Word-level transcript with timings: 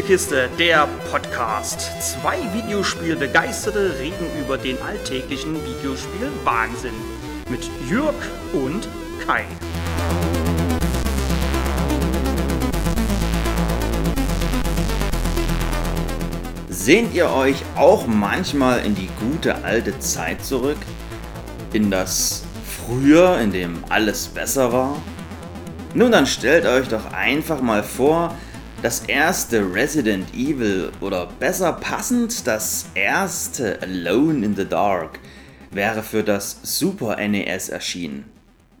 Spielekiste, 0.00 0.48
der 0.58 0.88
Podcast. 1.10 1.90
Zwei 2.00 2.38
Videospielbegeisterte 2.54 3.98
reden 3.98 4.24
über 4.42 4.56
den 4.56 4.80
alltäglichen 4.80 5.54
Videospiel-Wahnsinn. 5.54 6.94
Mit 7.50 7.68
Jürg 7.86 8.14
und 8.54 8.88
Kai. 9.26 9.44
Sehnt 16.70 17.12
ihr 17.12 17.28
euch 17.30 17.62
auch 17.76 18.06
manchmal 18.06 18.86
in 18.86 18.94
die 18.94 19.10
gute 19.20 19.64
alte 19.64 19.98
Zeit 19.98 20.42
zurück? 20.42 20.78
In 21.74 21.90
das 21.90 22.44
Früher, 22.64 23.38
in 23.38 23.52
dem 23.52 23.84
alles 23.90 24.28
besser 24.28 24.72
war? 24.72 24.96
Nun 25.92 26.10
dann 26.10 26.26
stellt 26.26 26.64
euch 26.64 26.88
doch 26.88 27.12
einfach 27.12 27.60
mal 27.60 27.82
vor, 27.82 28.34
das 28.82 29.00
erste 29.00 29.74
Resident 29.74 30.34
Evil 30.34 30.90
oder 31.02 31.26
besser 31.26 31.74
passend 31.74 32.46
das 32.46 32.86
erste 32.94 33.80
Alone 33.82 34.44
in 34.44 34.56
the 34.56 34.64
Dark 34.64 35.18
wäre 35.70 36.02
für 36.02 36.22
das 36.22 36.58
Super 36.62 37.16
NES 37.16 37.68
erschienen. 37.68 38.24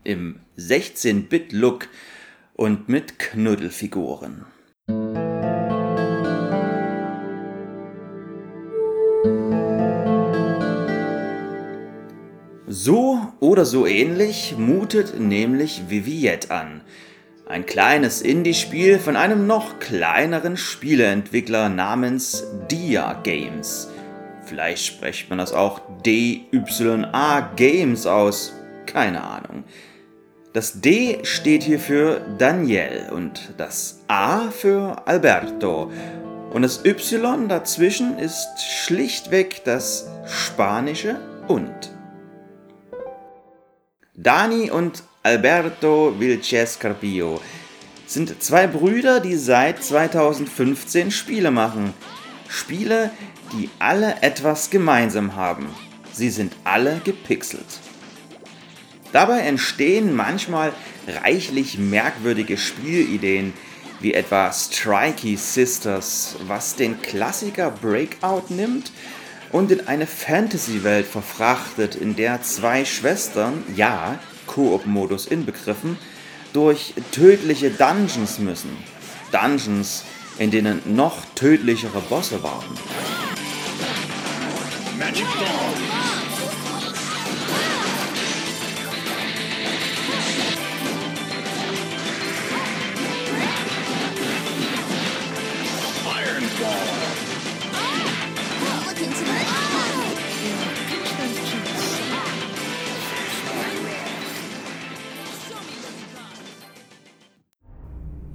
Im 0.02 0.40
16-Bit-Look 0.56 1.88
und 2.54 2.88
mit 2.88 3.18
Knuddelfiguren. 3.18 4.46
So 12.66 13.20
oder 13.40 13.66
so 13.66 13.86
ähnlich 13.86 14.54
mutet 14.56 15.20
nämlich 15.20 15.82
Viviette 15.90 16.50
an– 16.50 16.80
ein 17.50 17.66
kleines 17.66 18.22
Indie-Spiel 18.22 19.00
von 19.00 19.16
einem 19.16 19.48
noch 19.48 19.80
kleineren 19.80 20.56
Spieleentwickler 20.56 21.68
namens 21.68 22.44
Dia 22.70 23.14
Games. 23.24 23.88
Vielleicht 24.44 24.86
spricht 24.86 25.28
man 25.30 25.38
das 25.38 25.52
auch 25.52 25.80
DYA 26.04 27.50
Games 27.56 28.06
aus. 28.06 28.52
Keine 28.86 29.24
Ahnung. 29.24 29.64
Das 30.52 30.80
D 30.80 31.18
steht 31.24 31.64
hier 31.64 31.80
für 31.80 32.20
Daniel 32.38 33.10
und 33.12 33.52
das 33.56 34.00
A 34.06 34.50
für 34.50 35.02
Alberto. 35.06 35.90
Und 36.52 36.62
das 36.62 36.84
Y 36.84 37.48
dazwischen 37.48 38.16
ist 38.18 38.46
schlichtweg 38.60 39.62
das 39.64 40.08
spanische 40.24 41.16
und. 41.48 41.99
Dani 44.22 44.70
und 44.70 45.02
Alberto 45.22 46.14
Vilches 46.18 46.78
Carpio 46.78 47.40
sind 48.06 48.42
zwei 48.42 48.66
Brüder, 48.66 49.18
die 49.18 49.34
seit 49.34 49.82
2015 49.82 51.10
Spiele 51.10 51.50
machen. 51.50 51.94
Spiele, 52.46 53.12
die 53.54 53.70
alle 53.78 54.16
etwas 54.20 54.68
gemeinsam 54.68 55.36
haben. 55.36 55.70
Sie 56.12 56.28
sind 56.28 56.52
alle 56.64 57.00
gepixelt. 57.02 57.80
Dabei 59.12 59.40
entstehen 59.40 60.14
manchmal 60.14 60.74
reichlich 61.08 61.78
merkwürdige 61.78 62.58
Spielideen, 62.58 63.54
wie 64.00 64.12
etwa 64.12 64.52
Strikey 64.52 65.36
Sisters, 65.36 66.36
was 66.46 66.76
den 66.76 67.00
Klassiker 67.00 67.70
Breakout 67.70 68.50
nimmt 68.50 68.92
und 69.52 69.70
in 69.70 69.86
eine 69.86 70.06
Fantasy-Welt 70.06 71.06
verfrachtet, 71.06 71.94
in 71.94 72.16
der 72.16 72.42
zwei 72.42 72.84
Schwestern, 72.84 73.64
ja, 73.74 74.18
Koop-Modus 74.46 75.26
inbegriffen, 75.26 75.98
durch 76.52 76.94
tödliche 77.12 77.70
Dungeons 77.70 78.38
müssen. 78.38 78.76
Dungeons, 79.32 80.04
in 80.38 80.50
denen 80.50 80.80
noch 80.96 81.24
tödlichere 81.34 82.00
Bosse 82.08 82.42
warten. 82.42 82.74
Magic 84.98 85.26
Ball. 85.38 86.29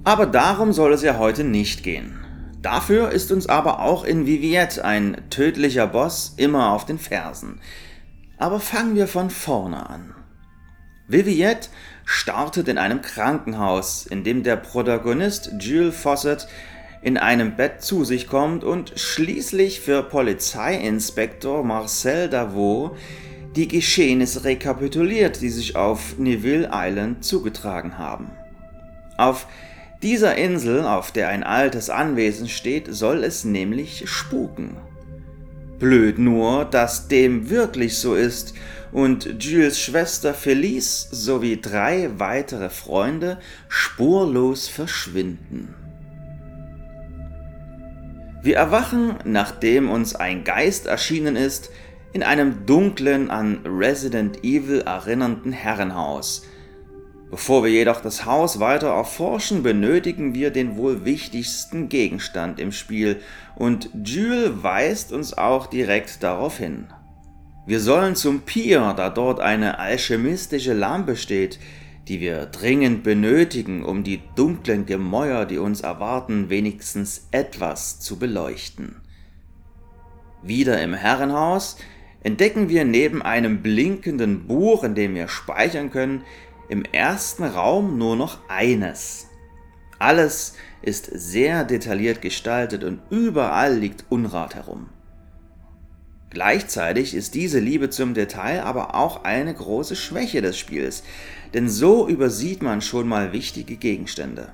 Aber 0.06 0.26
darum 0.26 0.72
soll 0.72 0.92
es 0.92 1.02
ja 1.02 1.18
heute 1.18 1.42
nicht 1.42 1.82
gehen. 1.82 2.24
Dafür 2.62 3.10
ist 3.10 3.32
uns 3.32 3.48
aber 3.48 3.80
auch 3.80 4.04
in 4.04 4.24
Viviette 4.24 4.84
ein 4.84 5.20
tödlicher 5.30 5.88
Boss 5.88 6.34
immer 6.36 6.70
auf 6.70 6.84
den 6.86 7.00
Fersen. 7.00 7.60
Aber 8.38 8.60
fangen 8.60 8.94
wir 8.94 9.08
von 9.08 9.30
vorne 9.30 9.90
an. 9.90 10.14
Viviette 11.08 11.70
startet 12.04 12.68
in 12.68 12.78
einem 12.78 13.02
Krankenhaus, 13.02 14.06
in 14.06 14.22
dem 14.22 14.44
der 14.44 14.54
Protagonist 14.54 15.50
Jules 15.58 15.96
Fawcett 15.96 16.46
in 17.02 17.18
einem 17.18 17.56
Bett 17.56 17.82
zu 17.82 18.04
sich 18.04 18.28
kommt 18.28 18.62
und 18.62 18.92
schließlich 18.94 19.80
für 19.80 20.04
Polizeiinspektor 20.04 21.64
Marcel 21.64 22.28
Davot 22.28 22.96
die 23.56 23.66
Geschehnisse 23.66 24.44
rekapituliert, 24.44 25.40
die 25.40 25.50
sich 25.50 25.74
auf 25.74 26.16
Neville 26.16 26.70
Island 26.72 27.24
zugetragen 27.24 27.98
haben. 27.98 28.30
Auf 29.16 29.48
dieser 30.02 30.36
Insel, 30.36 30.84
auf 30.84 31.10
der 31.10 31.28
ein 31.28 31.42
altes 31.42 31.90
Anwesen 31.90 32.48
steht, 32.48 32.86
soll 32.90 33.24
es 33.24 33.44
nämlich 33.44 34.08
spuken. 34.08 34.76
Blöd 35.78 36.18
nur, 36.18 36.64
dass 36.64 37.08
dem 37.08 37.50
wirklich 37.50 37.98
so 37.98 38.14
ist 38.14 38.54
und 38.92 39.42
Jules 39.42 39.78
Schwester 39.80 40.32
Felice 40.32 41.08
sowie 41.10 41.60
drei 41.60 42.10
weitere 42.18 42.70
Freunde 42.70 43.38
spurlos 43.68 44.68
verschwinden. 44.68 45.74
Wir 48.42 48.56
erwachen, 48.56 49.16
nachdem 49.24 49.90
uns 49.90 50.14
ein 50.14 50.44
Geist 50.44 50.86
erschienen 50.86 51.36
ist, 51.36 51.70
in 52.12 52.22
einem 52.22 52.64
dunklen, 52.64 53.30
an 53.30 53.60
Resident 53.66 54.44
Evil 54.44 54.80
erinnernden 54.80 55.52
Herrenhaus– 55.52 56.42
Bevor 57.30 57.64
wir 57.64 57.70
jedoch 57.70 58.00
das 58.00 58.24
Haus 58.24 58.60
weiter 58.60 58.88
erforschen, 58.88 59.62
benötigen 59.62 60.34
wir 60.34 60.50
den 60.50 60.76
wohl 60.76 61.04
wichtigsten 61.04 61.88
Gegenstand 61.88 62.60
im 62.60 62.70
Spiel 62.70 63.20
und 63.56 63.90
Jules 64.04 64.62
weist 64.62 65.12
uns 65.12 65.36
auch 65.36 65.66
direkt 65.66 66.22
darauf 66.22 66.58
hin. 66.58 66.86
Wir 67.66 67.80
sollen 67.80 68.14
zum 68.14 68.42
Pier, 68.42 68.94
da 68.96 69.10
dort 69.10 69.40
eine 69.40 69.80
alchemistische 69.80 70.72
Lampe 70.72 71.16
steht, 71.16 71.58
die 72.06 72.20
wir 72.20 72.46
dringend 72.46 73.02
benötigen, 73.02 73.84
um 73.84 74.04
die 74.04 74.20
dunklen 74.36 74.86
Gemäuer, 74.86 75.46
die 75.46 75.58
uns 75.58 75.80
erwarten, 75.80 76.48
wenigstens 76.48 77.26
etwas 77.32 77.98
zu 77.98 78.20
beleuchten. 78.20 79.00
Wieder 80.44 80.80
im 80.80 80.94
Herrenhaus 80.94 81.76
entdecken 82.22 82.68
wir 82.68 82.84
neben 82.84 83.20
einem 83.20 83.62
blinkenden 83.62 84.46
Buch, 84.46 84.84
in 84.84 84.94
dem 84.94 85.16
wir 85.16 85.26
speichern 85.26 85.90
können, 85.90 86.22
im 86.68 86.84
ersten 86.84 87.44
Raum 87.44 87.98
nur 87.98 88.16
noch 88.16 88.38
eines. 88.48 89.26
Alles 89.98 90.54
ist 90.82 91.06
sehr 91.06 91.64
detailliert 91.64 92.20
gestaltet 92.20 92.84
und 92.84 93.00
überall 93.10 93.74
liegt 93.74 94.04
Unrat 94.10 94.54
herum. 94.54 94.88
Gleichzeitig 96.30 97.14
ist 97.14 97.34
diese 97.34 97.60
Liebe 97.60 97.88
zum 97.88 98.12
Detail 98.12 98.62
aber 98.62 98.94
auch 98.94 99.24
eine 99.24 99.54
große 99.54 99.96
Schwäche 99.96 100.42
des 100.42 100.58
Spiels, 100.58 101.02
denn 101.54 101.68
so 101.68 102.06
übersieht 102.08 102.62
man 102.62 102.82
schon 102.82 103.08
mal 103.08 103.32
wichtige 103.32 103.76
Gegenstände. 103.76 104.52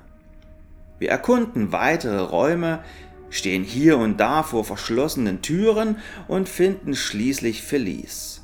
Wir 0.99 1.09
erkunden 1.09 1.73
weitere 1.73 2.19
Räume, 2.21 2.83
stehen 3.29 3.63
hier 3.63 3.97
und 3.97 4.17
da 4.17 4.43
vor 4.43 4.63
verschlossenen 4.63 5.41
Türen 5.41 5.97
und 6.29 6.47
finden 6.47 6.95
schließlich 6.95 7.63
Felice. 7.63 8.42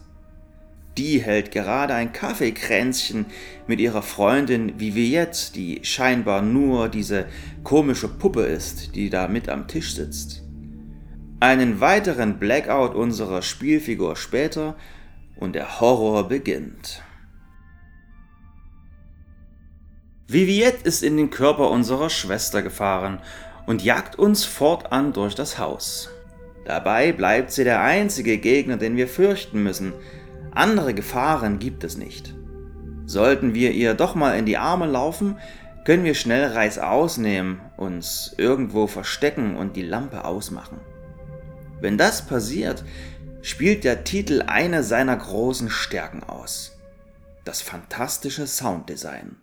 Die 0.97 1.21
hält 1.21 1.51
gerade 1.51 1.93
ein 1.93 2.11
Kaffeekränzchen 2.11 3.25
mit 3.67 3.79
ihrer 3.79 4.01
Freundin 4.01 4.79
Viviette, 4.79 5.53
die 5.53 5.79
scheinbar 5.83 6.41
nur 6.41 6.89
diese 6.89 7.27
komische 7.63 8.07
Puppe 8.07 8.41
ist, 8.41 8.95
die 8.95 9.09
da 9.09 9.27
mit 9.27 9.47
am 9.49 9.67
Tisch 9.67 9.95
sitzt. 9.95 10.43
Einen 11.39 11.79
weiteren 11.79 12.37
Blackout 12.37 12.95
unserer 12.95 13.41
Spielfigur 13.41 14.17
später 14.17 14.75
und 15.37 15.55
der 15.55 15.79
Horror 15.79 16.27
beginnt. 16.27 17.01
Viviette 20.27 20.83
ist 20.83 21.01
in 21.01 21.17
den 21.17 21.29
Körper 21.29 21.71
unserer 21.71 22.09
Schwester 22.09 22.61
gefahren 22.61 23.19
und 23.65 23.83
jagt 23.83 24.17
uns 24.17 24.43
fortan 24.45 25.13
durch 25.13 25.33
das 25.33 25.57
Haus. 25.57 26.09
Dabei 26.65 27.13
bleibt 27.13 27.51
sie 27.51 27.63
der 27.63 27.81
einzige 27.81 28.37
Gegner, 28.37 28.77
den 28.77 28.95
wir 28.95 29.07
fürchten 29.07 29.63
müssen, 29.63 29.93
andere 30.51 30.93
Gefahren 30.93 31.59
gibt 31.59 31.83
es 31.83 31.97
nicht. 31.97 32.35
Sollten 33.05 33.53
wir 33.53 33.71
ihr 33.71 33.93
doch 33.93 34.15
mal 34.15 34.37
in 34.37 34.45
die 34.45 34.57
Arme 34.57 34.85
laufen, 34.85 35.37
können 35.85 36.03
wir 36.03 36.13
schnell 36.13 36.45
Reißaus 36.45 37.17
nehmen, 37.17 37.61
uns 37.77 38.35
irgendwo 38.37 38.87
verstecken 38.87 39.55
und 39.55 39.75
die 39.75 39.83
Lampe 39.83 40.25
ausmachen. 40.25 40.79
Wenn 41.81 41.97
das 41.97 42.25
passiert, 42.25 42.83
spielt 43.41 43.83
der 43.83 44.03
Titel 44.03 44.43
eine 44.45 44.83
seiner 44.83 45.15
großen 45.15 45.69
Stärken 45.69 46.23
aus. 46.23 46.77
Das 47.45 47.61
fantastische 47.61 48.45
Sounddesign. 48.45 49.37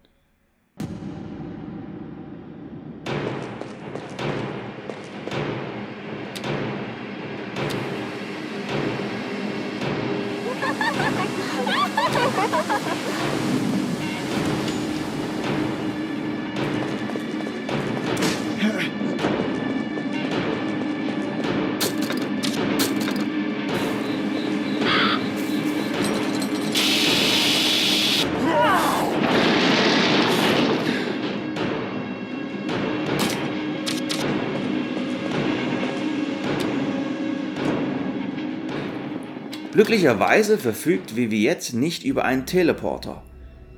Glücklicherweise 39.77 40.57
verfügt 40.57 41.17
Viviette 41.17 41.77
nicht 41.77 42.03
über 42.03 42.25
einen 42.25 42.47
Teleporter. 42.47 43.23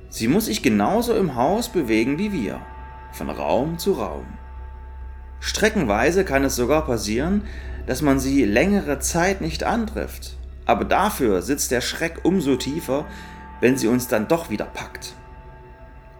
Sie 0.07 0.29
muss 0.29 0.45
sich 0.45 0.63
genauso 0.63 1.13
im 1.13 1.35
Haus 1.35 1.67
bewegen 1.67 2.17
wie 2.17 2.31
wir, 2.31 2.61
von 3.11 3.29
Raum 3.29 3.77
zu 3.77 3.91
Raum. 3.91 4.25
Streckenweise 5.41 6.23
kann 6.23 6.45
es 6.45 6.55
sogar 6.55 6.85
passieren, 6.85 7.43
dass 7.85 8.01
man 8.01 8.17
sie 8.17 8.45
längere 8.45 8.99
Zeit 8.99 9.41
nicht 9.41 9.65
antrifft, 9.65 10.37
aber 10.65 10.85
dafür 10.85 11.41
sitzt 11.41 11.69
der 11.69 11.81
Schreck 11.81 12.21
umso 12.23 12.55
tiefer, 12.55 13.05
wenn 13.59 13.75
sie 13.75 13.89
uns 13.89 14.07
dann 14.07 14.29
doch 14.29 14.49
wieder 14.49 14.67
packt. 14.67 15.15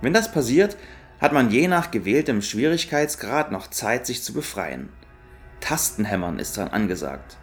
Wenn 0.02 0.12
das 0.12 0.30
passiert, 0.30 0.76
hat 1.22 1.32
man 1.32 1.52
je 1.52 1.70
nach 1.70 1.90
gewähltem 1.90 2.42
Schwierigkeitsgrad 2.42 3.54
noch 3.54 3.70
Zeit, 3.70 4.06
sich 4.06 4.24
zu 4.24 4.34
befreien. 4.34 4.90
Tastenhämmern 5.62 6.38
ist 6.38 6.58
dran 6.58 6.68
angesagt. 6.68 7.38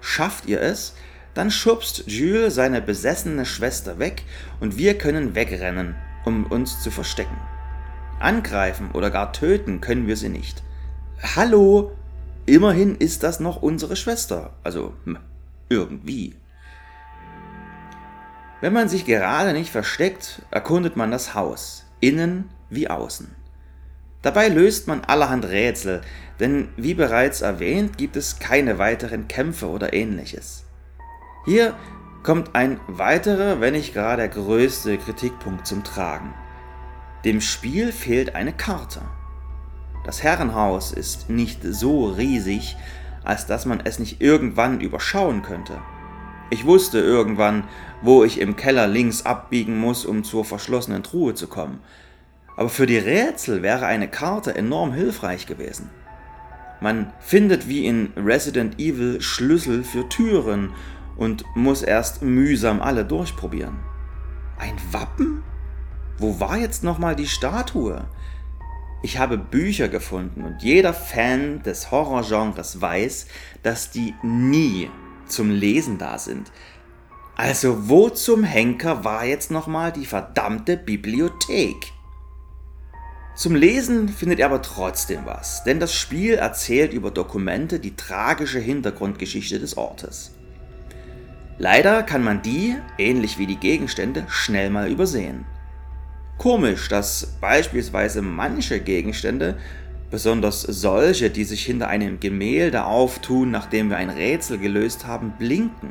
Schafft 0.00 0.46
ihr 0.46 0.60
es, 0.60 0.94
dann 1.34 1.50
schubst 1.50 2.04
Jules 2.06 2.54
seine 2.54 2.82
besessene 2.82 3.46
Schwester 3.46 3.98
weg 3.98 4.24
und 4.60 4.76
wir 4.76 4.98
können 4.98 5.34
wegrennen, 5.34 5.94
um 6.24 6.44
uns 6.46 6.82
zu 6.82 6.90
verstecken. 6.90 7.36
Angreifen 8.20 8.90
oder 8.92 9.10
gar 9.10 9.32
töten 9.32 9.80
können 9.80 10.06
wir 10.06 10.16
sie 10.16 10.28
nicht. 10.28 10.62
Hallo, 11.36 11.92
immerhin 12.46 12.96
ist 12.96 13.22
das 13.22 13.40
noch 13.40 13.62
unsere 13.62 13.96
Schwester, 13.96 14.52
also 14.62 14.94
hm, 15.04 15.18
irgendwie. 15.68 16.36
Wenn 18.60 18.72
man 18.72 18.88
sich 18.88 19.04
gerade 19.04 19.52
nicht 19.52 19.70
versteckt, 19.70 20.42
erkundet 20.50 20.96
man 20.96 21.10
das 21.10 21.34
Haus, 21.34 21.84
innen 22.00 22.50
wie 22.70 22.88
außen. 22.88 23.34
Dabei 24.22 24.46
löst 24.48 24.86
man 24.86 25.02
allerhand 25.02 25.46
Rätsel, 25.46 26.02
denn 26.38 26.68
wie 26.76 26.94
bereits 26.94 27.40
erwähnt 27.40 27.98
gibt 27.98 28.14
es 28.14 28.38
keine 28.38 28.78
weiteren 28.78 29.26
Kämpfe 29.26 29.68
oder 29.68 29.92
ähnliches. 29.92 30.64
Hier 31.44 31.74
kommt 32.22 32.54
ein 32.54 32.78
weiterer, 32.86 33.60
wenn 33.60 33.72
nicht 33.72 33.94
gar 33.94 34.16
der 34.16 34.28
größte 34.28 34.96
Kritikpunkt 34.96 35.66
zum 35.66 35.82
Tragen. 35.82 36.34
Dem 37.24 37.40
Spiel 37.40 37.90
fehlt 37.90 38.36
eine 38.36 38.52
Karte. 38.52 39.00
Das 40.04 40.22
Herrenhaus 40.22 40.92
ist 40.92 41.30
nicht 41.30 41.62
so 41.64 42.06
riesig, 42.06 42.76
als 43.24 43.46
dass 43.46 43.66
man 43.66 43.80
es 43.84 43.98
nicht 43.98 44.20
irgendwann 44.20 44.80
überschauen 44.80 45.42
könnte. 45.42 45.80
Ich 46.50 46.64
wusste 46.64 46.98
irgendwann, 46.98 47.64
wo 48.02 48.22
ich 48.22 48.40
im 48.40 48.54
Keller 48.54 48.86
links 48.86 49.26
abbiegen 49.26 49.78
muss, 49.78 50.04
um 50.04 50.22
zur 50.22 50.44
verschlossenen 50.44 51.02
Truhe 51.02 51.34
zu 51.34 51.48
kommen. 51.48 51.80
Aber 52.56 52.68
für 52.68 52.86
die 52.86 52.98
Rätsel 52.98 53.62
wäre 53.62 53.86
eine 53.86 54.08
Karte 54.08 54.54
enorm 54.54 54.92
hilfreich 54.92 55.46
gewesen. 55.46 55.90
Man 56.80 57.12
findet 57.20 57.68
wie 57.68 57.86
in 57.86 58.12
Resident 58.16 58.78
Evil 58.78 59.20
Schlüssel 59.20 59.82
für 59.82 60.08
Türen 60.08 60.70
und 61.16 61.44
muss 61.54 61.82
erst 61.82 62.22
mühsam 62.22 62.80
alle 62.80 63.04
durchprobieren. 63.04 63.78
Ein 64.58 64.76
Wappen? 64.90 65.42
Wo 66.18 66.38
war 66.40 66.56
jetzt 66.58 66.84
nochmal 66.84 67.16
die 67.16 67.26
Statue? 67.26 68.04
Ich 69.02 69.18
habe 69.18 69.36
Bücher 69.36 69.88
gefunden 69.88 70.44
und 70.44 70.62
jeder 70.62 70.94
Fan 70.94 71.62
des 71.64 71.90
Horrorgenres 71.90 72.80
weiß, 72.80 73.26
dass 73.62 73.90
die 73.90 74.14
nie 74.22 74.90
zum 75.26 75.50
Lesen 75.50 75.98
da 75.98 76.18
sind. 76.18 76.52
Also 77.34 77.88
wo 77.88 78.10
zum 78.10 78.44
Henker 78.44 79.04
war 79.04 79.24
jetzt 79.24 79.50
nochmal 79.50 79.90
die 79.90 80.06
verdammte 80.06 80.76
Bibliothek? 80.76 81.92
Zum 83.34 83.56
Lesen 83.56 84.08
findet 84.10 84.38
ihr 84.38 84.46
aber 84.46 84.60
trotzdem 84.60 85.24
was, 85.24 85.64
denn 85.64 85.80
das 85.80 85.94
Spiel 85.94 86.34
erzählt 86.34 86.92
über 86.92 87.10
Dokumente 87.10 87.80
die 87.80 87.96
tragische 87.96 88.60
Hintergrundgeschichte 88.60 89.58
des 89.58 89.76
Ortes. 89.76 90.32
Leider 91.58 92.02
kann 92.02 92.24
man 92.24 92.42
die, 92.42 92.76
ähnlich 92.98 93.38
wie 93.38 93.46
die 93.46 93.56
Gegenstände, 93.56 94.24
schnell 94.28 94.70
mal 94.70 94.90
übersehen. 94.90 95.44
Komisch, 96.38 96.88
dass 96.88 97.36
beispielsweise 97.40 98.22
manche 98.22 98.80
Gegenstände, 98.80 99.58
besonders 100.10 100.62
solche, 100.62 101.30
die 101.30 101.44
sich 101.44 101.64
hinter 101.64 101.88
einem 101.88 102.20
Gemälde 102.20 102.84
auftun, 102.84 103.50
nachdem 103.50 103.90
wir 103.90 103.96
ein 103.96 104.10
Rätsel 104.10 104.58
gelöst 104.58 105.06
haben, 105.06 105.34
blinken, 105.38 105.90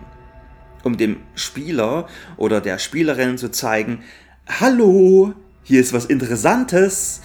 um 0.84 0.98
dem 0.98 1.18
Spieler 1.36 2.08
oder 2.38 2.62
der 2.62 2.78
Spielerin 2.78 3.38
zu 3.38 3.50
zeigen, 3.50 4.04
Hallo, 4.60 5.34
hier 5.64 5.80
ist 5.80 5.94
was 5.94 6.06
Interessantes. 6.06 7.22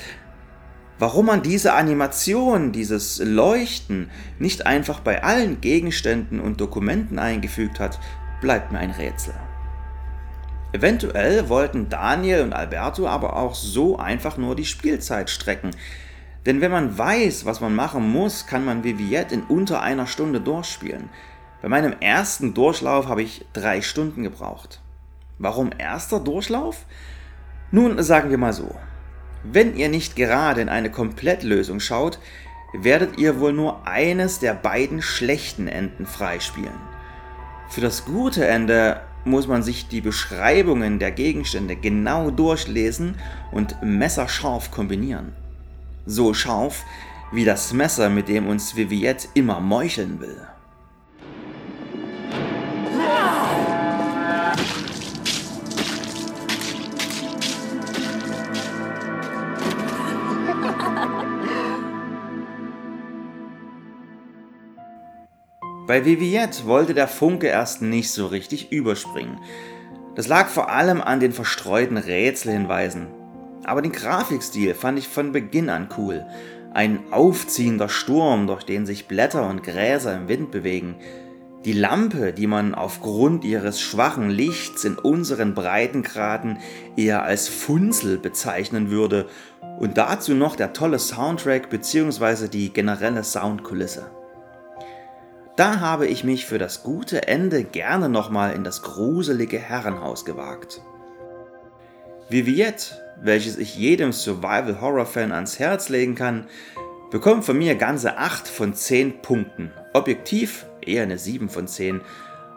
Warum 0.99 1.27
man 1.27 1.43
diese 1.43 1.75
Animation, 1.75 2.73
dieses 2.73 3.19
Leuchten 3.19 4.11
nicht 4.39 4.67
einfach 4.67 5.01
bei 5.01 5.23
allen 5.23 5.61
Gegenständen 5.61 6.41
und 6.41 6.61
Dokumenten 6.61 7.19
eingefügt 7.19 7.81
hat, 7.81 7.99
bleibt 8.41 8.73
mir 8.73 8.79
ein 8.79 8.91
Rätsel. 8.91 9.35
Eventuell 10.73 11.49
wollten 11.49 11.89
Daniel 11.89 12.43
und 12.43 12.53
Alberto 12.53 13.07
aber 13.07 13.37
auch 13.37 13.55
so 13.55 13.99
einfach 13.99 14.37
nur 14.37 14.57
die 14.57 14.65
Spielzeit 14.65 15.31
strecken. 15.31 15.71
Denn 16.45 16.61
wenn 16.61 16.71
man 16.71 16.99
weiß, 16.99 17.47
was 17.47 17.61
man 17.61 17.75
machen 17.75 18.11
muss, 18.11 18.47
kann 18.47 18.65
man 18.65 18.85
Viviette 18.85 19.35
in 19.35 19.43
unter 19.43 19.81
einer 19.81 20.07
Stunde 20.07 20.41
durchspielen. 20.41 21.09
Bei 21.63 21.69
meinem 21.69 21.95
ersten 22.01 22.53
Durchlauf 22.53 23.09
habe 23.09 23.23
ich 23.23 23.47
drei 23.53 23.81
Stunden 23.81 24.23
gebraucht. 24.23 24.81
Warum 25.39 25.71
erster 25.77 26.21
Durchlauf? 26.21 26.85
Nun 27.71 28.03
sagen 28.03 28.31
wir 28.31 28.39
mal 28.39 28.53
so. 28.53 28.75
Wenn 29.43 29.77
ihr 29.77 29.89
nicht 29.89 30.17
gerade 30.17 30.61
in 30.61 30.69
eine 30.69 30.91
Komplettlösung 30.91 31.81
schaut, 31.81 32.19
werdet 32.73 33.19
ihr 33.19 33.41
wohl 33.41 33.53
nur 33.53 33.87
eines 33.87 34.39
der 34.39 34.55
beiden 34.55 35.03
schlechten 35.03 35.69
Enden 35.69 36.07
freispielen. 36.07 36.96
Für 37.69 37.81
das 37.81 38.05
gute 38.05 38.47
Ende 38.47 39.01
muss 39.25 39.47
man 39.49 39.63
sich 39.63 39.89
die 39.89 40.01
Beschreibungen 40.01 40.99
der 40.99 41.11
Gegenstände 41.11 41.77
genau 41.77 42.31
durchlesen 42.31 43.17
und 43.51 43.77
messerscharf 43.83 44.71
kombinieren. 44.71 45.33
So 46.07 46.33
scharf 46.33 46.85
wie 47.33 47.45
das 47.45 47.73
Messer, 47.73 48.09
mit 48.09 48.29
dem 48.29 48.47
uns 48.47 48.77
Viviette 48.77 49.29
immer 49.35 49.61
meucheln 49.61 50.21
will. 50.21 50.41
Bei 65.87 66.05
Viviette 66.05 66.67
wollte 66.67 66.95
der 66.95 67.07
Funke 67.07 67.47
erst 67.47 67.81
nicht 67.81 68.11
so 68.11 68.27
richtig 68.27 68.73
überspringen. 68.73 69.39
Das 70.17 70.27
lag 70.27 70.49
vor 70.49 70.69
allem 70.69 71.01
an 71.01 71.21
den 71.21 71.31
verstreuten 71.31 71.97
Rätselhinweisen. 71.97 73.07
Aber 73.65 73.83
den 73.83 73.93
Grafikstil 73.93 74.75
fand 74.75 74.99
ich 74.99 75.07
von 75.07 75.31
Beginn 75.31 75.71
an 75.71 75.89
cool. 75.97 76.27
Ein 76.75 77.13
aufziehender 77.13 77.89
Sturm, 77.89 78.49
durch 78.49 78.65
den 78.65 78.85
sich 78.85 79.07
Blätter 79.07 79.49
und 79.49 79.63
Gräser 79.63 80.17
im 80.17 80.27
Wind 80.27 80.51
bewegen. 80.51 80.97
Die 81.65 81.73
Lampe, 81.73 82.33
die 82.33 82.49
man 82.49 82.75
aufgrund 82.75 83.45
ihres 83.45 83.81
schwachen 83.81 84.29
Lichts 84.29 84.85
in 84.85 84.99
unseren 84.99 85.55
Breitengraden 85.55 86.59
eher 86.97 87.23
als 87.23 87.47
Funzel 87.49 88.19
bezeichnen 88.19 88.91
würde. 88.91 89.27
Und 89.79 89.99
dazu 89.99 90.35
noch 90.35 90.57
der 90.57 90.73
tolle 90.73 90.99
Soundtrack 90.99 91.71
bzw. 91.71 92.49
die 92.49 92.73
generelle 92.73 93.23
Soundkulisse. 93.23 94.16
Da 95.57 95.81
habe 95.81 96.07
ich 96.07 96.23
mich 96.23 96.45
für 96.45 96.59
das 96.59 96.83
gute 96.83 97.29
Ende 97.29 97.65
gerne 97.65 98.11
nochmal 98.11 98.53
in 98.53 98.63
das 98.63 98.83
gruselige 98.83 99.59
Herrenhaus 99.59 100.27
gewagt. 100.27 100.83
Viviette, 102.29 102.95
welches 103.23 103.57
ich 103.57 103.75
jedem 103.75 104.13
Survival-Horror-Fan 104.13 105.33
ans 105.33 105.59
Herz 105.59 105.89
legen 105.89 106.15
kann, 106.15 106.47
bekommt 107.11 107.47
von 107.47 107.57
mir 107.57 107.75
ganze 107.75 108.19
8 108.19 108.47
von 108.47 108.75
10 108.75 109.23
Punkten. 109.23 109.73
Objektiv 109.95 110.67
eher 110.83 111.05
eine 111.05 111.17
7 111.17 111.49
von 111.49 111.67
10. 111.67 112.03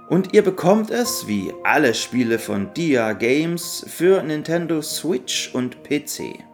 Und 0.09 0.33
ihr 0.33 0.41
bekommt 0.41 0.91
es, 0.91 1.25
wie 1.25 1.53
alle 1.63 1.93
Spiele 1.93 2.37
von 2.37 2.73
Dia 2.73 3.13
Games, 3.13 3.85
für 3.87 4.21
Nintendo 4.23 4.81
Switch 4.81 5.53
und 5.53 5.83
PC. 5.83 6.48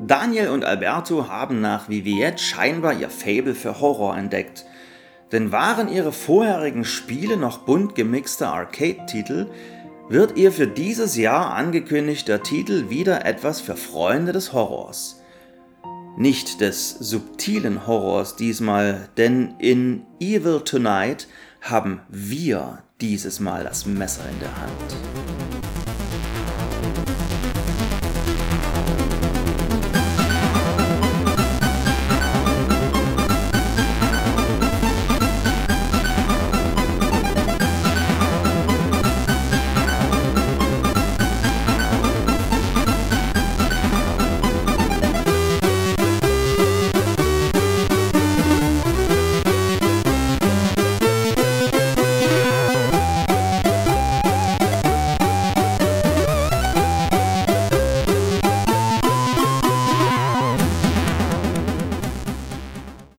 Daniel 0.00 0.50
und 0.50 0.64
Alberto 0.64 1.28
haben 1.28 1.60
nach 1.60 1.88
Viviette 1.88 2.42
scheinbar 2.42 2.94
ihr 2.94 3.10
Fable 3.10 3.54
für 3.54 3.80
Horror 3.80 4.16
entdeckt. 4.16 4.64
Denn 5.32 5.52
waren 5.52 5.88
ihre 5.88 6.12
vorherigen 6.12 6.84
Spiele 6.84 7.36
noch 7.36 7.58
bunt 7.58 7.94
gemixte 7.94 8.46
Arcade-Titel, 8.46 9.46
wird 10.08 10.36
ihr 10.36 10.52
für 10.52 10.66
dieses 10.66 11.16
Jahr 11.16 11.54
angekündigter 11.54 12.42
Titel 12.42 12.88
wieder 12.88 13.26
etwas 13.26 13.60
für 13.60 13.76
Freunde 13.76 14.32
des 14.32 14.52
Horrors. 14.52 15.20
Nicht 16.16 16.60
des 16.60 16.90
subtilen 16.90 17.86
Horrors 17.86 18.36
diesmal, 18.36 19.08
denn 19.16 19.54
in 19.58 20.06
Evil 20.18 20.60
Tonight 20.60 21.28
haben 21.60 22.00
wir 22.08 22.82
dieses 23.00 23.40
Mal 23.40 23.64
das 23.64 23.84
Messer 23.84 24.22
in 24.30 24.40
der 24.40 24.56
Hand. 24.56 25.17